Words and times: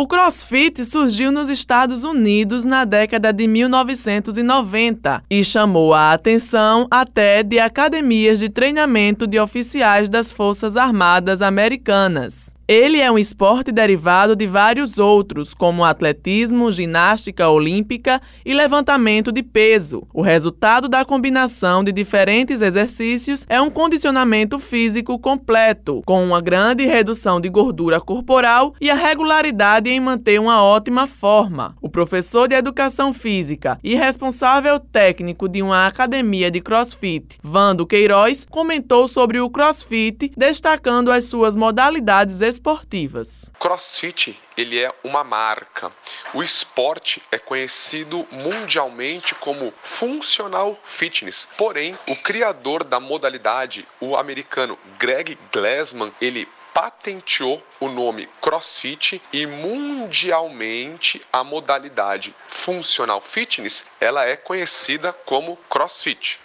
O 0.00 0.06
CrossFit 0.06 0.82
surgiu 0.82 1.30
nos 1.30 1.50
Estados 1.50 2.04
Unidos 2.04 2.64
na 2.64 2.86
década 2.86 3.34
de 3.34 3.46
1990 3.46 5.22
e 5.28 5.44
chamou 5.44 5.92
a 5.92 6.14
atenção 6.14 6.86
até 6.90 7.42
de 7.42 7.58
academias 7.58 8.38
de 8.38 8.48
treinamento 8.48 9.26
de 9.26 9.38
oficiais 9.38 10.08
das 10.08 10.32
Forças 10.32 10.74
Armadas 10.74 11.42
Americanas. 11.42 12.54
Ele 12.72 13.00
é 13.00 13.10
um 13.10 13.18
esporte 13.18 13.72
derivado 13.72 14.36
de 14.36 14.46
vários 14.46 14.96
outros, 14.96 15.52
como 15.54 15.84
atletismo, 15.84 16.70
ginástica 16.70 17.48
olímpica 17.48 18.22
e 18.46 18.54
levantamento 18.54 19.32
de 19.32 19.42
peso. 19.42 20.06
O 20.14 20.22
resultado 20.22 20.88
da 20.88 21.04
combinação 21.04 21.82
de 21.82 21.90
diferentes 21.90 22.60
exercícios 22.60 23.44
é 23.48 23.60
um 23.60 23.70
condicionamento 23.70 24.60
físico 24.60 25.18
completo, 25.18 26.00
com 26.06 26.22
uma 26.24 26.40
grande 26.40 26.86
redução 26.86 27.40
de 27.40 27.48
gordura 27.48 28.00
corporal 28.00 28.72
e 28.80 28.88
a 28.88 28.94
regularidade 28.94 29.90
em 29.90 29.98
manter 29.98 30.38
uma 30.38 30.62
ótima 30.62 31.08
forma. 31.08 31.74
O 31.82 31.90
professor 31.90 32.46
de 32.46 32.54
educação 32.54 33.12
física 33.12 33.80
e 33.82 33.96
responsável 33.96 34.78
técnico 34.78 35.48
de 35.48 35.60
uma 35.60 35.88
academia 35.88 36.52
de 36.52 36.60
crossfit, 36.60 37.36
Vando 37.42 37.84
Queiroz, 37.84 38.46
comentou 38.48 39.08
sobre 39.08 39.40
o 39.40 39.50
crossfit, 39.50 40.30
destacando 40.36 41.10
as 41.10 41.24
suas 41.24 41.56
modalidades 41.56 42.40
esportivas 42.40 42.59
esportivas. 42.60 43.50
CrossFit 43.58 44.38
ele 44.54 44.78
é 44.78 44.92
uma 45.02 45.24
marca. 45.24 45.90
O 46.34 46.42
esporte 46.42 47.22
é 47.32 47.38
conhecido 47.38 48.26
mundialmente 48.30 49.34
como 49.34 49.72
funcional 49.82 50.78
fitness. 50.84 51.48
Porém, 51.56 51.98
o 52.06 52.14
criador 52.16 52.84
da 52.84 53.00
modalidade, 53.00 53.88
o 53.98 54.14
americano 54.14 54.78
Greg 54.98 55.38
Glassman, 55.50 56.12
ele 56.20 56.46
patenteou 56.74 57.62
o 57.80 57.88
nome 57.88 58.28
CrossFit 58.40 59.20
e 59.32 59.46
mundialmente 59.46 61.20
a 61.32 61.42
modalidade 61.42 62.34
funcional 62.46 63.20
fitness, 63.20 63.84
ela 63.98 64.24
é 64.26 64.36
conhecida 64.36 65.12
como 65.12 65.56
CrossFit. 65.68 66.38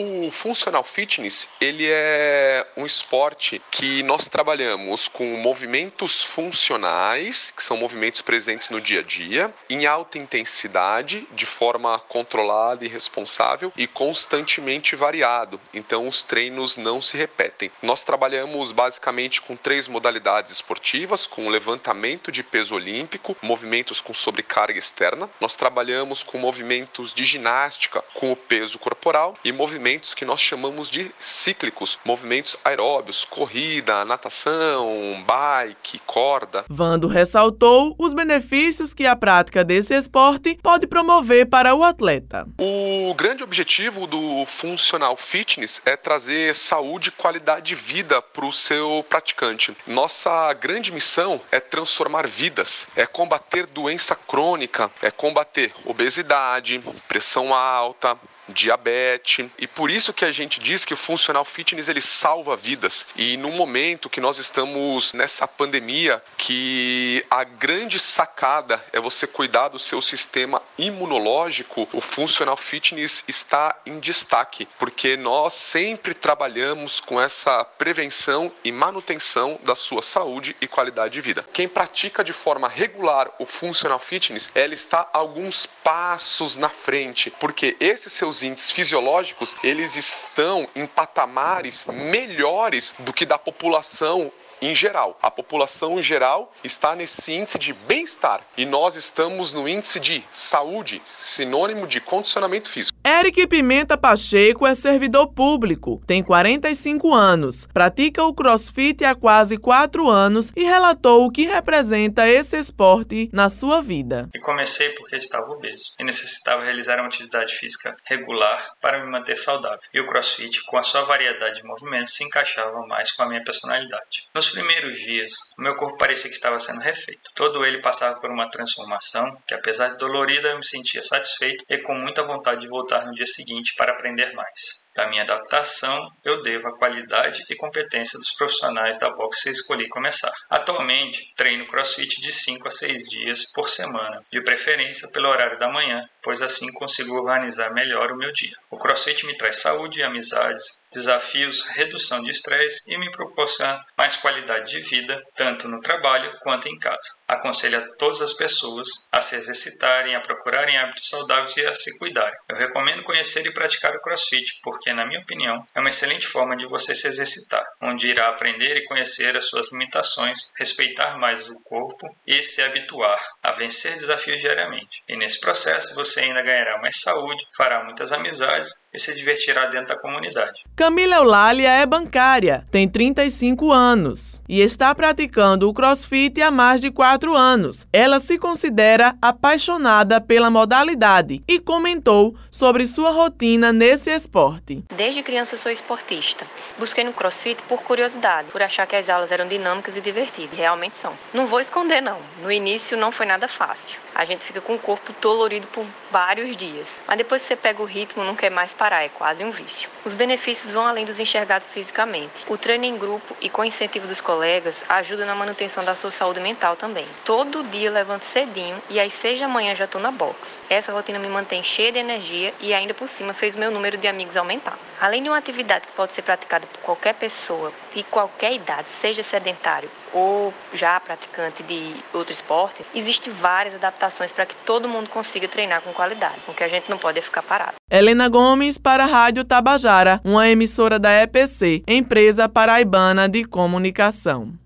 O 0.00 0.30
Functional 0.30 0.84
Fitness, 0.84 1.48
ele 1.60 1.88
é 1.90 2.64
um 2.76 2.86
esporte 2.86 3.60
que 3.68 4.00
nós 4.04 4.28
trabalhamos 4.28 5.08
com 5.08 5.24
movimentos 5.38 6.22
funcionais, 6.22 7.50
que 7.50 7.60
são 7.60 7.76
movimentos 7.76 8.22
presentes 8.22 8.70
no 8.70 8.80
dia 8.80 9.00
a 9.00 9.02
dia, 9.02 9.52
em 9.68 9.86
alta 9.86 10.16
intensidade, 10.16 11.26
de 11.32 11.44
forma 11.44 11.98
controlada 11.98 12.84
e 12.84 12.88
responsável 12.88 13.72
e 13.76 13.88
constantemente 13.88 14.94
variado. 14.94 15.60
Então 15.74 16.06
os 16.06 16.22
treinos 16.22 16.76
não 16.76 17.00
se 17.00 17.16
repetem. 17.16 17.72
Nós 17.82 18.04
trabalhamos 18.04 18.70
basicamente 18.70 19.40
com 19.40 19.56
três 19.56 19.88
modalidades 19.88 20.52
esportivas, 20.52 21.26
com 21.26 21.48
levantamento 21.48 22.30
de 22.30 22.44
peso 22.44 22.76
olímpico, 22.76 23.36
movimentos 23.42 24.00
com 24.00 24.14
sobrecarga 24.14 24.78
externa. 24.78 25.28
Nós 25.40 25.56
trabalhamos 25.56 26.22
com 26.22 26.38
movimentos 26.38 27.12
de 27.12 27.24
ginástica 27.24 28.00
com 28.14 28.30
o 28.30 28.36
peso 28.36 28.78
corporal 28.78 29.34
e 29.44 29.50
movimentos 29.50 29.87
movimentos 29.88 30.12
que 30.12 30.26
nós 30.26 30.38
chamamos 30.38 30.90
de 30.90 31.10
cíclicos, 31.18 31.98
movimentos 32.04 32.58
aeróbios, 32.62 33.24
corrida, 33.24 34.04
natação, 34.04 35.24
bike, 35.26 35.98
corda. 36.00 36.66
Vando 36.68 37.08
ressaltou 37.08 37.96
os 37.98 38.12
benefícios 38.12 38.92
que 38.92 39.06
a 39.06 39.16
prática 39.16 39.64
desse 39.64 39.94
esporte 39.94 40.58
pode 40.62 40.86
promover 40.86 41.46
para 41.48 41.74
o 41.74 41.82
atleta. 41.82 42.46
O 42.58 43.14
grande 43.14 43.42
objetivo 43.42 44.06
do 44.06 44.44
funcional 44.44 45.16
fitness 45.16 45.80
é 45.86 45.96
trazer 45.96 46.54
saúde 46.54 47.08
e 47.08 47.12
qualidade 47.12 47.68
de 47.68 47.74
vida 47.74 48.20
para 48.20 48.44
o 48.44 48.52
seu 48.52 49.02
praticante. 49.08 49.74
Nossa 49.86 50.52
grande 50.52 50.92
missão 50.92 51.40
é 51.50 51.60
transformar 51.60 52.26
vidas, 52.26 52.86
é 52.94 53.06
combater 53.06 53.64
doença 53.66 54.14
crônica, 54.14 54.90
é 55.00 55.10
combater 55.10 55.72
obesidade, 55.86 56.82
pressão 57.08 57.54
alta, 57.54 58.18
diabetes. 58.48 59.48
E 59.58 59.66
por 59.66 59.90
isso 59.90 60.12
que 60.12 60.24
a 60.24 60.32
gente 60.32 60.60
diz 60.60 60.84
que 60.84 60.94
o 60.94 60.96
funcional 60.96 61.44
fitness 61.44 61.88
ele 61.88 62.00
salva 62.00 62.56
vidas. 62.56 63.06
E 63.16 63.36
no 63.36 63.50
momento 63.50 64.10
que 64.10 64.20
nós 64.20 64.38
estamos 64.38 65.12
nessa 65.12 65.46
pandemia, 65.46 66.22
que 66.36 67.24
a 67.30 67.44
grande 67.44 67.98
sacada 67.98 68.84
é 68.92 69.00
você 69.00 69.26
cuidar 69.26 69.68
do 69.68 69.78
seu 69.78 70.00
sistema 70.00 70.62
imunológico, 70.76 71.88
o 71.92 72.00
funcional 72.00 72.56
fitness 72.56 73.24
está 73.28 73.76
em 73.84 73.98
destaque, 73.98 74.68
porque 74.78 75.16
nós 75.16 75.54
sempre 75.54 76.14
trabalhamos 76.14 77.00
com 77.00 77.20
essa 77.20 77.64
prevenção 77.64 78.52
e 78.64 78.72
manutenção 78.72 79.58
da 79.62 79.74
sua 79.74 80.02
saúde 80.02 80.56
e 80.60 80.66
qualidade 80.66 81.14
de 81.14 81.20
vida. 81.20 81.44
Quem 81.52 81.68
pratica 81.68 82.24
de 82.24 82.32
forma 82.32 82.68
regular 82.68 83.30
o 83.38 83.46
funcional 83.46 83.98
fitness, 83.98 84.50
ela 84.54 84.74
está 84.74 85.08
alguns 85.12 85.66
passos 85.66 86.56
na 86.56 86.68
frente, 86.68 87.30
porque 87.38 87.76
esses 87.80 88.12
seus 88.12 88.37
os 88.38 88.42
índices 88.44 88.70
fisiológicos, 88.70 89.56
eles 89.64 89.96
estão 89.96 90.68
em 90.74 90.86
patamares 90.86 91.84
melhores 91.86 92.94
do 93.00 93.12
que 93.12 93.26
da 93.26 93.36
população 93.36 94.32
em 94.62 94.74
geral. 94.74 95.18
A 95.20 95.30
população 95.30 95.98
em 95.98 96.02
geral 96.02 96.52
está 96.62 96.94
nesse 96.94 97.32
índice 97.32 97.58
de 97.58 97.72
bem-estar 97.72 98.40
e 98.56 98.64
nós 98.64 98.94
estamos 98.96 99.52
no 99.52 99.68
índice 99.68 99.98
de 99.98 100.24
saúde, 100.32 101.02
sinônimo 101.06 101.86
de 101.86 102.00
condicionamento 102.00 102.70
físico. 102.70 102.97
Eric 103.18 103.48
Pimenta 103.48 103.98
Pacheco 103.98 104.64
é 104.64 104.76
servidor 104.76 105.26
público, 105.32 106.00
tem 106.06 106.22
45 106.22 107.12
anos, 107.12 107.66
pratica 107.74 108.22
o 108.22 108.32
crossfit 108.32 109.04
há 109.04 109.12
quase 109.12 109.58
4 109.58 110.08
anos 110.08 110.52
e 110.54 110.62
relatou 110.62 111.26
o 111.26 111.30
que 111.30 111.42
representa 111.42 112.28
esse 112.28 112.56
esporte 112.56 113.28
na 113.32 113.48
sua 113.50 113.82
vida. 113.82 114.28
E 114.32 114.38
comecei 114.38 114.90
porque 114.90 115.16
estava 115.16 115.50
obeso 115.50 115.94
e 115.98 116.04
necessitava 116.04 116.62
realizar 116.62 117.00
uma 117.00 117.08
atividade 117.08 117.52
física 117.56 117.96
regular 118.06 118.70
para 118.80 119.04
me 119.04 119.10
manter 119.10 119.36
saudável. 119.36 119.80
E 119.92 120.00
o 120.00 120.06
crossfit, 120.06 120.62
com 120.66 120.78
a 120.78 120.84
sua 120.84 121.02
variedade 121.02 121.60
de 121.60 121.66
movimentos, 121.66 122.14
se 122.14 122.22
encaixava 122.22 122.86
mais 122.86 123.10
com 123.10 123.24
a 123.24 123.28
minha 123.28 123.42
personalidade. 123.42 124.28
Nos 124.32 124.48
primeiros 124.50 124.96
dias, 124.96 125.32
o 125.58 125.62
meu 125.62 125.74
corpo 125.74 125.98
parecia 125.98 126.30
que 126.30 126.36
estava 126.36 126.60
sendo 126.60 126.78
refeito. 126.78 127.32
Todo 127.34 127.64
ele 127.64 127.82
passava 127.82 128.20
por 128.20 128.30
uma 128.30 128.48
transformação 128.48 129.36
que, 129.44 129.54
apesar 129.54 129.88
de 129.88 129.98
dolorida, 129.98 130.50
eu 130.50 130.56
me 130.58 130.64
sentia 130.64 131.02
satisfeito 131.02 131.64
e 131.68 131.78
com 131.78 131.96
muita 131.96 132.22
vontade 132.22 132.60
de 132.60 132.68
voltar 132.68 133.07
no 133.08 133.14
dia 133.14 133.26
seguinte 133.26 133.74
para 133.76 133.92
aprender 133.92 134.32
mais. 134.34 134.87
Da 134.98 135.06
minha 135.06 135.22
adaptação, 135.22 136.10
eu 136.24 136.42
devo 136.42 136.66
a 136.66 136.76
qualidade 136.76 137.44
e 137.48 137.54
competência 137.54 138.18
dos 138.18 138.32
profissionais 138.32 138.98
da 138.98 139.08
boxe 139.10 139.44
que 139.44 139.50
escolhi 139.50 139.88
começar. 139.88 140.32
Atualmente, 140.50 141.32
treino 141.36 141.68
crossfit 141.68 142.20
de 142.20 142.32
5 142.32 142.66
a 142.66 142.70
6 142.72 143.04
dias 143.04 143.44
por 143.52 143.68
semana, 143.68 144.24
de 144.32 144.42
preferência 144.42 145.08
pelo 145.12 145.28
horário 145.28 145.56
da 145.56 145.68
manhã, 145.68 146.02
pois 146.20 146.42
assim 146.42 146.72
consigo 146.72 147.14
organizar 147.14 147.72
melhor 147.72 148.10
o 148.10 148.16
meu 148.16 148.32
dia. 148.32 148.56
O 148.72 148.76
crossfit 148.76 149.24
me 149.24 149.36
traz 149.36 149.60
saúde 149.60 150.00
e 150.00 150.02
amizades, 150.02 150.84
desafios, 150.92 151.62
redução 151.68 152.20
de 152.24 152.32
estresse 152.32 152.92
e 152.92 152.98
me 152.98 153.08
proporciona 153.12 153.80
mais 153.96 154.16
qualidade 154.16 154.68
de 154.68 154.80
vida, 154.80 155.22
tanto 155.36 155.68
no 155.68 155.80
trabalho 155.80 156.36
quanto 156.40 156.68
em 156.68 156.76
casa. 156.76 156.98
Aconselho 157.28 157.78
a 157.78 157.96
todas 157.96 158.20
as 158.20 158.32
pessoas 158.32 158.88
a 159.12 159.20
se 159.20 159.36
exercitarem, 159.36 160.16
a 160.16 160.20
procurarem 160.20 160.76
hábitos 160.76 161.08
saudáveis 161.08 161.56
e 161.56 161.64
a 161.64 161.74
se 161.74 161.96
cuidarem. 161.98 162.38
Eu 162.48 162.56
recomendo 162.56 163.04
conhecer 163.04 163.46
e 163.46 163.52
praticar 163.52 163.94
o 163.94 164.00
crossfit, 164.00 164.58
porque 164.62 164.87
na 164.92 165.06
minha 165.06 165.20
opinião, 165.20 165.66
é 165.74 165.80
uma 165.80 165.88
excelente 165.88 166.26
forma 166.26 166.56
de 166.56 166.66
você 166.66 166.94
se 166.94 167.06
exercitar, 167.06 167.64
onde 167.82 168.08
irá 168.08 168.28
aprender 168.28 168.76
e 168.76 168.84
conhecer 168.84 169.36
as 169.36 169.46
suas 169.46 169.72
limitações, 169.72 170.50
respeitar 170.58 171.18
mais 171.18 171.48
o 171.48 171.54
corpo 171.64 172.06
e 172.26 172.42
se 172.42 172.62
habituar 172.62 173.18
a 173.42 173.52
vencer 173.52 173.94
desafios 173.94 174.40
diariamente. 174.40 175.02
E 175.08 175.16
nesse 175.16 175.40
processo 175.40 175.94
você 175.94 176.20
ainda 176.20 176.42
ganhará 176.42 176.78
mais 176.80 177.00
saúde, 177.00 177.44
fará 177.56 177.84
muitas 177.84 178.12
amizades 178.12 178.70
e 178.92 178.98
se 178.98 179.14
divertirá 179.14 179.66
dentro 179.66 179.94
da 179.94 180.00
comunidade. 180.00 180.62
Camila 180.76 181.16
Eulália 181.16 181.70
é 181.70 181.86
bancária, 181.86 182.66
tem 182.70 182.88
35 182.88 183.72
anos 183.72 184.42
e 184.48 184.60
está 184.60 184.94
praticando 184.94 185.68
o 185.68 185.74
crossfit 185.74 186.40
há 186.40 186.50
mais 186.50 186.80
de 186.80 186.90
4 186.90 187.34
anos. 187.34 187.86
Ela 187.92 188.20
se 188.20 188.38
considera 188.38 189.16
apaixonada 189.20 190.20
pela 190.20 190.50
modalidade 190.50 191.42
e 191.46 191.58
comentou 191.58 192.36
sobre 192.50 192.86
sua 192.86 193.10
rotina 193.10 193.72
nesse 193.72 194.10
esporte. 194.10 194.67
Desde 194.74 195.22
criança 195.22 195.56
sou 195.56 195.72
esportista. 195.72 196.46
Busquei 196.78 197.02
no 197.02 197.12
CrossFit 197.12 197.62
por 197.62 197.82
curiosidade, 197.82 198.50
por 198.50 198.62
achar 198.62 198.86
que 198.86 198.96
as 198.96 199.08
aulas 199.08 199.32
eram 199.32 199.48
dinâmicas 199.48 199.96
e 199.96 200.00
divertidas. 200.00 200.58
Realmente 200.58 200.96
são. 200.96 201.16
Não 201.32 201.46
vou 201.46 201.60
esconder 201.60 202.02
não. 202.02 202.18
No 202.42 202.52
início 202.52 202.96
não 202.96 203.10
foi 203.10 203.24
nada 203.24 203.48
fácil. 203.48 203.98
A 204.14 204.24
gente 204.24 204.44
fica 204.44 204.60
com 204.60 204.74
o 204.74 204.78
corpo 204.78 205.14
dolorido 205.20 205.66
por 205.68 205.86
vários 206.10 206.56
dias. 206.56 207.00
Mas 207.06 207.18
depois 207.18 207.40
que 207.40 207.48
você 207.48 207.56
pega 207.56 207.80
o 207.80 207.86
ritmo, 207.86 208.24
não 208.24 208.34
quer 208.34 208.50
mais 208.50 208.74
parar, 208.74 209.04
é 209.04 209.08
quase 209.08 209.44
um 209.44 209.50
vício. 209.50 209.88
Os 210.04 210.12
benefícios 210.12 210.72
vão 210.72 210.86
além 210.86 211.04
dos 211.04 211.20
enxergados 211.20 211.68
fisicamente. 211.68 212.44
O 212.48 212.58
treino 212.58 212.84
em 212.84 212.98
grupo 212.98 213.36
e 213.40 213.48
com 213.48 213.64
incentivo 213.64 214.06
dos 214.06 214.20
colegas 214.20 214.84
ajuda 214.88 215.24
na 215.24 215.34
manutenção 215.34 215.84
da 215.84 215.94
sua 215.94 216.10
saúde 216.10 216.40
mental 216.40 216.76
também. 216.76 217.06
Todo 217.24 217.62
dia 217.62 217.90
levanto 217.90 218.24
cedinho 218.24 218.82
e 218.90 218.98
às 218.98 219.12
seis 219.12 219.38
da 219.38 219.48
manhã 219.48 219.74
já 219.74 219.84
estou 219.84 220.00
na 220.00 220.10
box. 220.10 220.58
Essa 220.68 220.92
rotina 220.92 221.18
me 221.18 221.28
mantém 221.28 221.62
cheia 221.62 221.92
de 221.92 221.98
energia 221.98 222.52
e 222.60 222.74
ainda 222.74 222.92
por 222.92 223.08
cima 223.08 223.32
fez 223.32 223.54
o 223.54 223.58
meu 223.58 223.70
número 223.70 223.96
de 223.96 224.08
amigos 224.08 224.36
aumentar 224.36 224.57
Além 225.00 225.22
de 225.22 225.28
uma 225.28 225.38
atividade 225.38 225.86
que 225.86 225.92
pode 225.92 226.12
ser 226.12 226.22
praticada 226.22 226.66
por 226.66 226.80
qualquer 226.80 227.14
pessoa 227.14 227.72
de 227.94 228.02
qualquer 228.02 228.52
idade, 228.52 228.88
seja 228.88 229.22
sedentário 229.22 229.88
ou 230.12 230.52
já 230.74 230.98
praticante 230.98 231.62
de 231.62 231.94
outro 232.12 232.32
esporte, 232.32 232.84
existem 232.94 233.32
várias 233.32 233.74
adaptações 233.74 234.32
para 234.32 234.46
que 234.46 234.54
todo 234.66 234.88
mundo 234.88 235.08
consiga 235.08 235.46
treinar 235.46 235.82
com 235.82 235.92
qualidade, 235.92 236.40
porque 236.44 236.64
a 236.64 236.68
gente 236.68 236.90
não 236.90 236.98
pode 236.98 237.20
ficar 237.20 237.42
parado. 237.42 237.74
Helena 237.90 238.28
Gomes 238.28 238.76
para 238.76 239.04
a 239.04 239.06
Rádio 239.06 239.44
Tabajara, 239.44 240.20
uma 240.24 240.48
emissora 240.48 240.98
da 240.98 241.12
EPC, 241.22 241.84
Empresa 241.86 242.48
Paraibana 242.48 243.28
de 243.28 243.44
Comunicação. 243.44 244.58